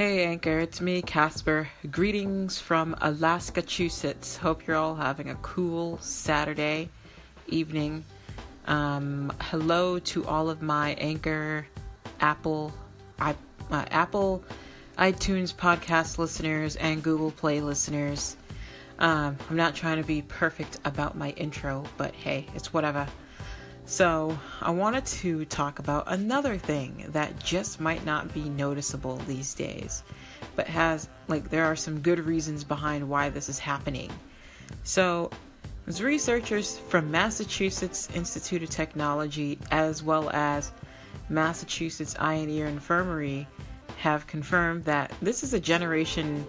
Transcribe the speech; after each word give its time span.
Hey 0.00 0.24
Anchor, 0.24 0.58
it's 0.58 0.80
me, 0.80 1.02
Casper. 1.02 1.68
Greetings 1.90 2.58
from 2.58 2.96
Alaska, 3.02 3.60
Massachusetts. 3.60 4.34
Hope 4.34 4.66
you're 4.66 4.78
all 4.78 4.94
having 4.94 5.28
a 5.28 5.34
cool 5.42 5.98
Saturday 5.98 6.88
evening. 7.48 8.02
Um, 8.66 9.30
hello 9.42 9.98
to 9.98 10.26
all 10.26 10.48
of 10.48 10.62
my 10.62 10.92
Anchor, 10.94 11.66
Apple, 12.18 12.72
I, 13.18 13.34
uh, 13.70 13.84
Apple, 13.90 14.42
iTunes 14.96 15.54
podcast 15.54 16.16
listeners 16.16 16.76
and 16.76 17.02
Google 17.02 17.32
Play 17.32 17.60
listeners. 17.60 18.38
Um, 19.00 19.36
I'm 19.50 19.56
not 19.56 19.74
trying 19.74 19.98
to 19.98 20.06
be 20.06 20.22
perfect 20.22 20.78
about 20.86 21.14
my 21.14 21.32
intro, 21.32 21.84
but 21.98 22.14
hey, 22.14 22.46
it's 22.54 22.72
whatever. 22.72 23.06
So, 23.90 24.38
I 24.62 24.70
wanted 24.70 25.04
to 25.06 25.44
talk 25.46 25.80
about 25.80 26.04
another 26.06 26.56
thing 26.56 27.06
that 27.08 27.40
just 27.40 27.80
might 27.80 28.04
not 28.04 28.32
be 28.32 28.48
noticeable 28.48 29.16
these 29.26 29.52
days, 29.52 30.04
but 30.54 30.68
has, 30.68 31.08
like, 31.26 31.50
there 31.50 31.64
are 31.64 31.74
some 31.74 31.98
good 31.98 32.20
reasons 32.20 32.62
behind 32.62 33.08
why 33.08 33.30
this 33.30 33.48
is 33.48 33.58
happening. 33.58 34.08
So, 34.84 35.32
as 35.88 36.00
researchers 36.00 36.78
from 36.78 37.10
Massachusetts 37.10 38.08
Institute 38.14 38.62
of 38.62 38.70
Technology 38.70 39.58
as 39.72 40.04
well 40.04 40.30
as 40.30 40.70
Massachusetts 41.28 42.14
Eye 42.20 42.34
and 42.34 42.48
Ear 42.48 42.68
Infirmary 42.68 43.48
have 43.96 44.24
confirmed 44.28 44.84
that 44.84 45.12
this 45.20 45.42
is 45.42 45.52
a 45.52 45.58
generation 45.58 46.46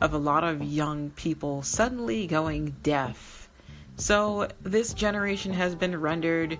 of 0.00 0.14
a 0.14 0.18
lot 0.18 0.44
of 0.44 0.62
young 0.62 1.10
people 1.16 1.60
suddenly 1.62 2.28
going 2.28 2.76
deaf 2.84 3.43
so, 3.96 4.48
this 4.62 4.92
generation 4.92 5.52
has 5.52 5.74
been 5.74 6.00
rendered 6.00 6.58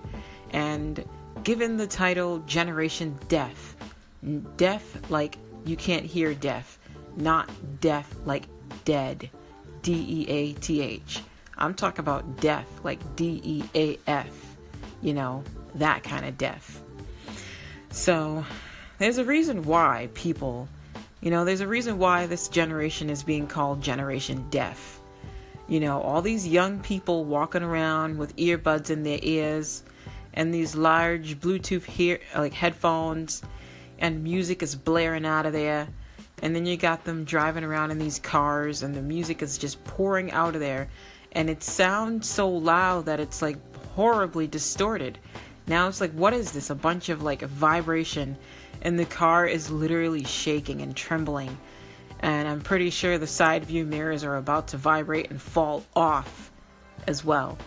and 0.51 1.03
given 1.43 1.75
the 1.75 1.87
title 1.87 2.39
Generation 2.39 3.19
Deaf. 3.27 3.75
Deaf 4.57 5.11
like 5.11 5.37
you 5.65 5.75
can't 5.75 6.05
hear 6.05 6.33
deaf, 6.33 6.79
not 7.17 7.49
deaf 7.81 8.13
like 8.25 8.45
dead. 8.85 9.29
D 9.81 9.93
E 9.93 10.29
A 10.29 10.53
T 10.53 10.81
H. 10.81 11.21
I'm 11.57 11.75
talking 11.75 11.99
about 11.99 12.41
deaf 12.41 12.65
like 12.83 12.99
D 13.15 13.39
E 13.43 13.63
A 13.75 13.99
F. 14.07 14.57
You 15.01 15.13
know, 15.13 15.43
that 15.75 16.03
kind 16.03 16.25
of 16.25 16.37
deaf. 16.37 16.81
So, 17.91 18.43
there's 18.97 19.19
a 19.19 19.25
reason 19.25 19.63
why 19.63 20.09
people, 20.15 20.67
you 21.21 21.29
know, 21.29 21.45
there's 21.45 21.61
a 21.61 21.67
reason 21.67 21.99
why 21.99 22.25
this 22.25 22.47
generation 22.47 23.09
is 23.09 23.21
being 23.23 23.45
called 23.45 23.81
Generation 23.81 24.49
Deaf 24.49 24.99
you 25.67 25.79
know, 25.79 26.01
all 26.01 26.21
these 26.21 26.47
young 26.47 26.79
people 26.79 27.25
walking 27.25 27.63
around 27.63 28.17
with 28.17 28.35
earbuds 28.35 28.89
in 28.89 29.03
their 29.03 29.19
ears 29.23 29.83
and 30.33 30.53
these 30.53 30.75
large 30.75 31.39
Bluetooth 31.39 31.85
hear 31.85 32.19
like 32.35 32.53
headphones 32.53 33.41
and 33.97 34.23
music 34.23 34.61
is 34.61 34.75
blaring 34.75 35.25
out 35.25 35.45
of 35.45 35.53
there. 35.53 35.87
And 36.43 36.55
then 36.55 36.65
you 36.65 36.77
got 36.77 37.05
them 37.05 37.23
driving 37.23 37.63
around 37.63 37.91
in 37.91 37.97
these 37.97 38.19
cars 38.19 38.83
and 38.83 38.93
the 38.93 39.01
music 39.01 39.41
is 39.41 39.57
just 39.57 39.83
pouring 39.85 40.31
out 40.31 40.53
of 40.53 40.61
there 40.61 40.89
and 41.31 41.49
it 41.49 41.63
sounds 41.63 42.29
so 42.29 42.47
loud 42.49 43.05
that 43.05 43.19
it's 43.19 43.41
like 43.41 43.57
horribly 43.95 44.47
distorted. 44.47 45.17
Now 45.67 45.87
it's 45.87 46.01
like 46.01 46.11
what 46.11 46.33
is 46.33 46.51
this? 46.51 46.69
A 46.69 46.75
bunch 46.75 47.09
of 47.09 47.23
like 47.23 47.41
vibration 47.41 48.37
and 48.83 48.99
the 48.99 49.05
car 49.05 49.47
is 49.47 49.71
literally 49.71 50.25
shaking 50.25 50.81
and 50.81 50.95
trembling 50.95 51.57
and 52.19 52.47
I'm 52.47 52.61
pretty 52.61 52.89
sure 52.89 53.17
the 53.17 53.27
side 53.27 53.65
view 53.65 53.85
mirrors 53.85 54.23
are 54.23 54.37
about 54.37 54.67
to 54.69 54.77
vibrate 54.77 55.29
and 55.29 55.41
fall 55.41 55.83
off 55.95 56.51
as 57.07 57.23
well 57.23 57.57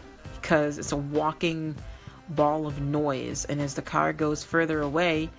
because 0.40 0.78
it's 0.78 0.92
a 0.92 0.96
walking 0.96 1.74
ball 2.30 2.66
of 2.66 2.80
noise. 2.80 3.44
And 3.46 3.60
as 3.60 3.74
the 3.74 3.82
car 3.82 4.12
goes 4.12 4.44
further 4.44 4.82
away 4.82 5.30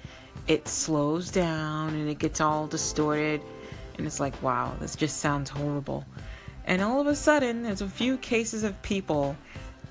it 0.48 0.68
slows 0.68 1.30
down 1.30 1.94
and 1.94 2.10
it 2.10 2.18
gets 2.18 2.40
all 2.40 2.66
distorted. 2.66 3.42
And 3.98 4.08
it's 4.08 4.20
like 4.20 4.42
wow 4.42 4.76
this 4.80 4.96
just 4.96 5.18
sounds 5.18 5.50
horrible. 5.50 6.06
And 6.66 6.82
all 6.82 7.02
of 7.02 7.08
a 7.08 7.16
sudden 7.16 7.64
there's 7.64 7.82
a 7.82 7.88
few 7.88 8.18
cases 8.18 8.64
of 8.64 8.80
people 8.82 9.36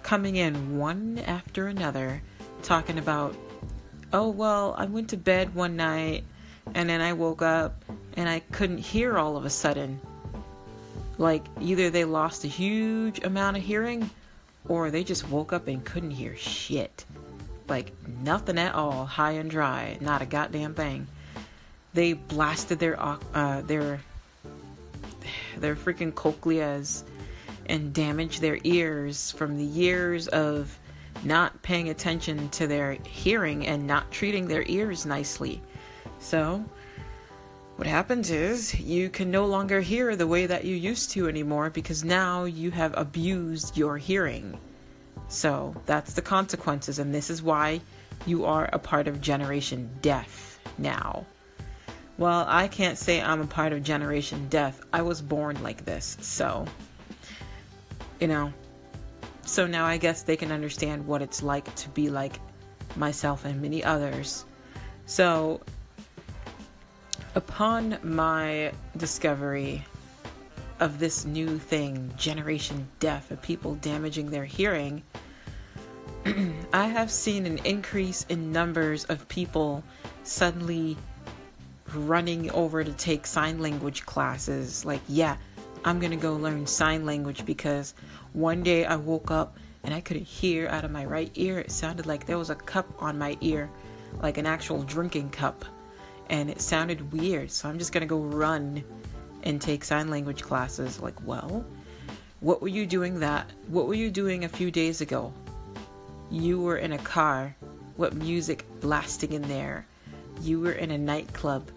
coming 0.03 0.37
in 0.37 0.79
one 0.79 1.19
after 1.27 1.67
another 1.67 2.23
talking 2.63 2.99
about 2.99 3.37
oh 4.13 4.29
well 4.29 4.75
i 4.79 4.85
went 4.85 5.09
to 5.11 5.17
bed 5.17 5.55
one 5.55 5.77
night 5.77 6.25
and 6.75 6.89
then 6.89 7.01
i 7.01 7.13
woke 7.13 7.43
up 7.43 7.85
and 8.19 8.29
I 8.29 8.41
couldn't 8.41 8.79
hear 8.79 9.17
all 9.17 9.37
of 9.37 9.45
a 9.45 9.51
sudden. 9.51 10.01
Like 11.19 11.45
either 11.61 11.89
they 11.89 12.05
lost 12.05 12.45
a 12.45 12.49
huge 12.49 13.23
amount 13.23 13.57
of 13.57 13.63
hearing 13.63 14.11
or 14.69 14.91
they 14.91 15.05
just 15.05 15.29
woke 15.29 15.53
up 15.53 15.69
and 15.69 15.85
couldn't 15.85 16.11
hear 16.11 16.35
shit. 16.37 17.05
Like 17.69 17.93
nothing 18.25 18.59
at 18.59 18.75
all, 18.75 19.07
high 19.07 19.33
and 19.33 19.49
dry, 19.49 19.99
not 20.01 20.21
a 20.21 20.27
goddamn 20.27 20.75
thing. 20.75 21.07
They 21.95 22.15
blasted 22.15 22.81
their 22.81 23.01
uh, 23.01 23.61
their 23.63 24.01
their 25.59 25.77
freaking 25.77 26.13
cochleas 26.13 27.05
and 27.67 27.95
damaged 27.95 28.41
their 28.41 28.59
ears 28.65 29.31
from 29.31 29.59
the 29.59 29.65
years 29.65 30.27
of 30.29 30.77
not 31.23 31.63
paying 31.63 31.89
attention 31.89 32.49
to 32.51 32.67
their 32.67 32.95
hearing 33.05 33.65
and 33.65 33.87
not 33.87 34.11
treating 34.11 34.49
their 34.49 34.65
ears 34.67 35.07
nicely. 35.07 35.63
So, 36.21 36.65
what 37.77 37.87
happens 37.87 38.31
is 38.31 38.79
you 38.81 39.09
can 39.09 39.31
no 39.31 39.47
longer 39.47 39.81
hear 39.81 40.17
the 40.17 40.27
way 40.27 40.47
that 40.47 40.65
you 40.65 40.75
used 40.75 41.11
to 41.13 41.29
anymore 41.29 41.71
because 41.71 42.03
now 42.03 42.45
you 42.45 42.73
have 42.73 42.93
abused 42.97 43.77
your 43.77 43.97
hearing. 43.97 44.59
So 45.29 45.77
that's 45.87 46.15
the 46.15 46.23
consequences, 46.23 46.99
and 46.99 47.15
this 47.15 47.31
is 47.31 47.41
why 47.41 47.81
you 48.27 48.47
are 48.47 48.69
a 48.73 48.79
part 48.81 49.07
of 49.07 49.21
Generation 49.21 49.91
Deaf 50.03 50.59
now. 50.77 51.25
Well, 52.17 52.45
I 52.49 52.67
can't 52.67 52.99
say 52.99 53.23
I'm 53.23 53.43
a 53.43 53.47
part 53.47 53.73
of 53.73 53.85
Generation 53.85 54.49
Deaf. 54.49 54.81
I 54.93 55.03
was 55.03 55.23
born 55.23 55.63
like 55.63 55.85
this, 55.85 56.17
so, 56.21 56.67
you 58.19 58.27
know. 58.27 58.53
So 59.43 59.69
now 59.69 59.87
I 59.87 59.99
guess 59.99 60.25
they 60.25 60.37
can 60.37 60.51
understand 60.51 61.07
what 61.07 61.23
it's 61.23 61.45
like 61.45 61.73
to 61.77 61.89
be 61.91 62.11
like 62.11 62.41
myself 62.97 63.45
and 63.45 63.63
many 63.63 63.85
others. 63.85 64.45
So 65.07 65.61
Upon 67.39 67.99
my 68.03 68.73
discovery 68.97 69.85
of 70.81 70.99
this 70.99 71.25
new 71.25 71.57
thing, 71.57 72.13
Generation 72.17 72.89
Deaf, 72.99 73.31
of 73.31 73.41
people 73.43 73.77
damaging 73.77 74.29
their 74.29 74.45
hearing, 74.45 75.05
I 76.73 76.89
have 76.89 77.13
seen 77.13 77.47
an 77.47 77.59
increase 77.59 78.27
in 78.29 78.51
numbers 78.51 79.05
of 79.05 79.29
people 79.29 79.85
suddenly 80.25 80.97
running 81.95 82.51
over 82.51 82.83
to 82.83 82.93
take 82.93 83.25
sign 83.25 83.61
language 83.61 84.05
classes. 84.05 84.85
Like, 84.85 85.03
yeah, 85.07 85.37
I'm 85.85 86.01
gonna 86.01 86.17
go 86.17 86.35
learn 86.35 86.67
sign 86.67 87.07
language 87.07 87.47
because 87.47 87.95
one 88.33 88.65
day 88.65 88.85
I 88.85 88.97
woke 88.97 89.31
up 89.31 89.57
and 89.85 89.95
I 89.95 90.01
couldn't 90.01 90.27
hear 90.27 90.67
out 90.67 90.85
of 90.85 90.91
my 90.91 91.05
right 91.05 91.31
ear. 91.37 91.61
It 91.61 91.71
sounded 91.71 92.05
like 92.05 92.27
there 92.27 92.37
was 92.37 92.51
a 92.51 92.57
cup 92.57 93.01
on 93.01 93.17
my 93.17 93.39
ear, 93.43 93.71
like 94.21 94.39
an 94.39 94.47
actual 94.47 94.83
drinking 94.83 95.31
cup 95.31 95.65
and 96.31 96.51
it 96.51 96.61
sounded 96.61 97.13
weird. 97.13 97.51
So 97.51 97.69
I'm 97.69 97.79
just 97.79 97.93
going 97.93 98.03
to 98.03 98.07
go 98.07 98.21
run 98.21 98.85
and 99.43 99.61
take 99.61 99.85
sign 99.85 100.11
language 100.11 100.43
classes. 100.43 101.01
Like, 101.01 101.27
well, 101.27 101.65
what 102.41 102.61
were 102.61 102.69
you 102.69 102.87
doing 102.87 103.21
that? 103.21 103.51
What 103.69 103.87
were 103.87 103.95
you 103.95 104.11
doing 104.11 104.45
a 104.45 104.49
few 104.49 104.71
days 104.71 105.01
ago? 105.01 105.33
You 106.31 106.61
were 106.61 106.77
in 106.77 106.93
a 106.93 106.99
car. 106.99 107.57
What 107.97 108.15
music 108.15 108.65
blasting 108.81 109.33
in 109.33 109.43
there? 109.43 109.87
You 110.43 110.61
were 110.61 110.73
in 110.73 110.91
a 110.91 110.99
nightclub. 110.99 111.69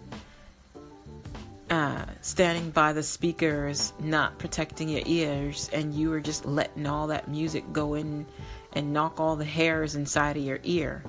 Uh, 1.70 2.04
standing 2.20 2.70
by 2.70 2.92
the 2.92 3.02
speakers, 3.02 3.94
not 3.98 4.38
protecting 4.38 4.90
your 4.90 5.02
ears, 5.06 5.70
and 5.72 5.94
you 5.94 6.10
were 6.10 6.20
just 6.20 6.44
letting 6.44 6.86
all 6.86 7.06
that 7.06 7.28
music 7.28 7.64
go 7.72 7.94
in 7.94 8.26
and 8.74 8.92
knock 8.92 9.18
all 9.18 9.36
the 9.36 9.44
hairs 9.44 9.94
inside 9.94 10.36
of 10.36 10.42
your 10.42 10.60
ear 10.64 11.02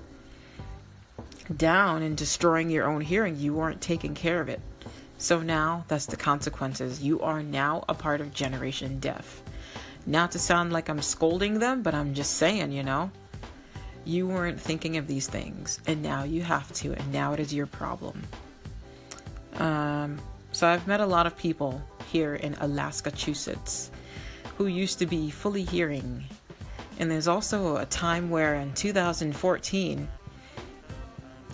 down 1.43 2.01
and 2.01 2.17
destroying 2.17 2.69
your 2.69 2.85
own 2.85 3.01
hearing. 3.01 3.37
You 3.37 3.53
weren't 3.53 3.81
taking 3.81 4.15
care 4.15 4.41
of 4.41 4.49
it. 4.49 4.61
So 5.17 5.41
now 5.41 5.85
that's 5.87 6.07
the 6.07 6.17
consequences. 6.17 7.01
You 7.01 7.21
are 7.21 7.41
now 7.41 7.85
a 7.87 7.93
part 7.93 8.21
of 8.21 8.33
Generation 8.33 8.99
Deaf. 8.99 9.41
Not 10.05 10.31
to 10.31 10.39
sound 10.39 10.73
like 10.73 10.89
I'm 10.89 11.01
scolding 11.01 11.59
them, 11.59 11.81
but 11.81 11.93
I'm 11.93 12.13
just 12.13 12.33
saying, 12.33 12.71
you 12.71 12.83
know, 12.83 13.09
you 14.05 14.27
weren't 14.27 14.59
thinking 14.59 14.97
of 14.97 15.07
these 15.07 15.27
things, 15.27 15.79
and 15.87 16.03
now 16.03 16.23
you 16.23 16.41
have 16.41 16.71
to, 16.73 16.91
and 16.91 17.13
now 17.13 17.31
it 17.31 17.39
is 17.39 17.53
your 17.53 17.67
problem. 17.67 18.21
Um, 19.55 20.19
so 20.51 20.67
I've 20.67 20.87
met 20.87 20.99
a 20.99 21.05
lot 21.05 21.25
of 21.25 21.37
people 21.37 21.81
here 22.11 22.35
in 22.35 22.55
Alaska, 22.55 23.11
Massachusetts, 23.11 23.91
who 24.57 24.67
used 24.67 24.99
to 24.99 25.05
be 25.05 25.29
fully 25.29 25.63
hearing. 25.63 26.25
And 26.99 27.09
there's 27.09 27.27
also 27.27 27.77
a 27.77 27.85
time 27.85 28.29
where 28.29 28.55
in 28.55 28.73
2014, 28.73 30.07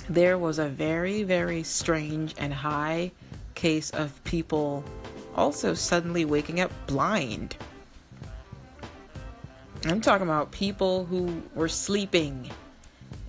there 0.10 0.38
was 0.38 0.58
a 0.58 0.68
very, 0.68 1.24
very 1.24 1.62
strange 1.64 2.34
and 2.38 2.54
high 2.54 3.12
case 3.54 3.92
of 3.92 4.22
people 4.24 4.84
also 5.36 5.74
suddenly 5.74 6.26
waking 6.26 6.60
up 6.60 6.72
blind. 6.88 7.56
I'm 9.86 10.02
talking 10.02 10.28
about 10.28 10.52
people 10.52 11.06
who 11.06 11.42
were 11.56 11.70
sleeping. 11.70 12.50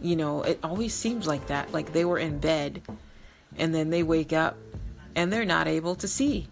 You 0.01 0.17
know, 0.17 0.43
it 0.43 0.59
always 0.65 0.95
seems 0.95 1.27
like 1.27 1.47
that. 1.49 1.71
Like 1.73 1.93
they 1.93 2.05
were 2.05 2.19
in 2.19 2.39
bed 2.39 2.83
and 3.59 3.75
then 3.75 3.91
they 3.91 4.03
wake 4.03 4.33
up 4.33 4.57
and 5.15 5.33
they're 5.33 5.45
not 5.45 5.69
able 5.69 5.95
to 5.97 6.09
see. 6.09 6.49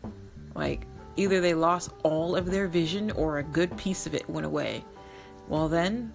Like, 0.54 0.82
either 1.16 1.40
they 1.40 1.54
lost 1.54 1.90
all 2.02 2.36
of 2.36 2.46
their 2.46 2.68
vision 2.68 3.10
or 3.12 3.38
a 3.38 3.42
good 3.42 3.76
piece 3.76 4.06
of 4.06 4.14
it 4.14 4.28
went 4.28 4.46
away. 4.46 4.84
Well, 5.48 5.68
then, 5.68 6.12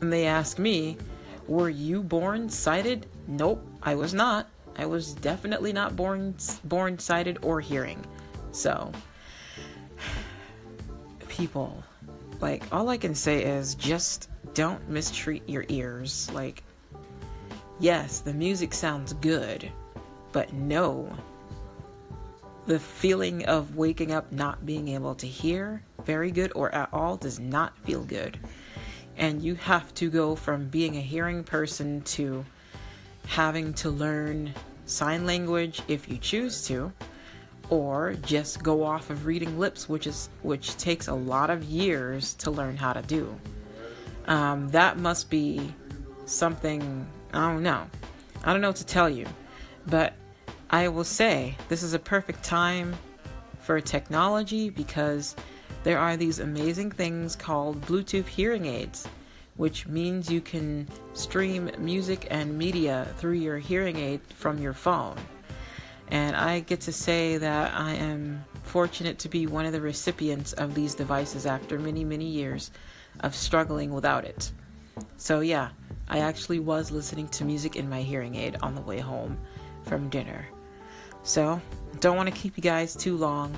and 0.00 0.12
they 0.12 0.26
ask 0.26 0.58
me, 0.58 0.98
Were 1.48 1.68
you 1.68 2.02
born 2.02 2.48
sighted? 2.48 3.06
Nope, 3.28 3.64
I 3.82 3.94
was 3.94 4.12
not. 4.12 4.48
I 4.76 4.86
was 4.86 5.14
definitely 5.14 5.72
not 5.72 5.96
born 5.96 6.34
born 6.64 6.98
sighted 6.98 7.38
or 7.42 7.60
hearing. 7.60 8.04
So, 8.52 8.92
people, 11.28 11.82
like 12.40 12.64
all 12.72 12.88
I 12.88 12.96
can 12.96 13.14
say 13.14 13.44
is 13.44 13.74
just 13.74 14.28
don't 14.54 14.88
mistreat 14.88 15.48
your 15.48 15.64
ears. 15.68 16.30
Like 16.32 16.62
yes, 17.78 18.20
the 18.20 18.34
music 18.34 18.74
sounds 18.74 19.12
good, 19.14 19.70
but 20.32 20.52
no. 20.52 21.14
The 22.66 22.80
feeling 22.80 23.44
of 23.46 23.76
waking 23.76 24.10
up 24.10 24.32
not 24.32 24.66
being 24.66 24.88
able 24.88 25.14
to 25.16 25.26
hear 25.26 25.82
very 26.04 26.32
good 26.32 26.52
or 26.54 26.74
at 26.74 26.88
all 26.92 27.16
does 27.16 27.38
not 27.38 27.78
feel 27.78 28.02
good. 28.02 28.38
And 29.16 29.42
you 29.42 29.54
have 29.56 29.92
to 29.94 30.10
go 30.10 30.34
from 30.36 30.68
being 30.68 30.96
a 30.96 31.00
hearing 31.00 31.42
person 31.44 32.02
to 32.02 32.44
having 33.26 33.74
to 33.74 33.90
learn 33.90 34.52
sign 34.84 35.26
language 35.26 35.82
if 35.88 36.08
you 36.08 36.18
choose 36.18 36.66
to 36.68 36.92
or 37.70 38.14
just 38.22 38.62
go 38.62 38.84
off 38.84 39.10
of 39.10 39.26
reading 39.26 39.58
lips 39.58 39.88
which 39.88 40.06
is 40.06 40.28
which 40.42 40.76
takes 40.76 41.08
a 41.08 41.12
lot 41.12 41.50
of 41.50 41.64
years 41.64 42.34
to 42.34 42.52
learn 42.52 42.76
how 42.76 42.92
to 42.92 43.02
do 43.02 43.34
um, 44.28 44.68
that 44.68 44.96
must 44.96 45.28
be 45.28 45.74
something 46.24 47.04
I 47.32 47.52
don't 47.52 47.62
know. 47.62 47.86
I 48.44 48.52
don't 48.52 48.62
know 48.62 48.68
what 48.68 48.76
to 48.76 48.86
tell 48.86 49.10
you, 49.10 49.26
but 49.86 50.14
I 50.70 50.88
will 50.88 51.04
say 51.04 51.54
this 51.68 51.82
is 51.82 51.92
a 51.92 51.98
perfect 51.98 52.42
time 52.42 52.94
for 53.60 53.80
technology 53.80 54.70
because 54.70 55.36
there 55.86 56.00
are 56.00 56.16
these 56.16 56.40
amazing 56.40 56.90
things 56.90 57.36
called 57.36 57.80
Bluetooth 57.82 58.26
hearing 58.26 58.66
aids, 58.66 59.06
which 59.54 59.86
means 59.86 60.28
you 60.28 60.40
can 60.40 60.88
stream 61.12 61.70
music 61.78 62.26
and 62.28 62.58
media 62.58 63.06
through 63.18 63.34
your 63.34 63.58
hearing 63.58 63.96
aid 63.96 64.20
from 64.34 64.60
your 64.60 64.72
phone. 64.72 65.14
And 66.08 66.34
I 66.34 66.58
get 66.58 66.80
to 66.80 66.92
say 66.92 67.38
that 67.38 67.72
I 67.72 67.92
am 67.92 68.44
fortunate 68.64 69.20
to 69.20 69.28
be 69.28 69.46
one 69.46 69.64
of 69.64 69.70
the 69.70 69.80
recipients 69.80 70.54
of 70.54 70.74
these 70.74 70.92
devices 70.92 71.46
after 71.46 71.78
many, 71.78 72.02
many 72.02 72.26
years 72.26 72.72
of 73.20 73.32
struggling 73.32 73.92
without 73.92 74.24
it. 74.24 74.50
So, 75.18 75.38
yeah, 75.38 75.68
I 76.08 76.18
actually 76.18 76.58
was 76.58 76.90
listening 76.90 77.28
to 77.28 77.44
music 77.44 77.76
in 77.76 77.88
my 77.88 78.02
hearing 78.02 78.34
aid 78.34 78.56
on 78.60 78.74
the 78.74 78.80
way 78.80 78.98
home 78.98 79.38
from 79.84 80.08
dinner. 80.08 80.46
So, 81.22 81.62
don't 82.00 82.16
want 82.16 82.28
to 82.28 82.34
keep 82.34 82.56
you 82.56 82.62
guys 82.64 82.96
too 82.96 83.16
long. 83.16 83.54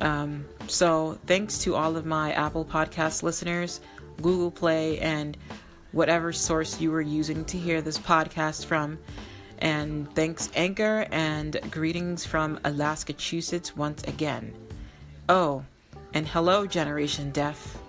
Um, 0.00 0.44
so, 0.70 1.18
thanks 1.26 1.58
to 1.64 1.74
all 1.74 1.96
of 1.96 2.06
my 2.06 2.32
Apple 2.32 2.64
Podcast 2.64 3.24
listeners, 3.24 3.80
Google 4.22 4.52
Play, 4.52 5.00
and 5.00 5.36
whatever 5.90 6.32
source 6.32 6.80
you 6.80 6.92
were 6.92 7.00
using 7.00 7.44
to 7.46 7.58
hear 7.58 7.82
this 7.82 7.98
podcast 7.98 8.66
from. 8.66 8.96
And 9.58 10.14
thanks, 10.14 10.48
Anchor, 10.54 11.08
and 11.10 11.58
greetings 11.72 12.24
from 12.24 12.60
Alaska, 12.64 13.12
Massachusetts 13.12 13.76
once 13.76 14.04
again. 14.04 14.54
Oh, 15.28 15.64
and 16.14 16.26
hello, 16.28 16.66
Generation 16.66 17.32
Deaf. 17.32 17.79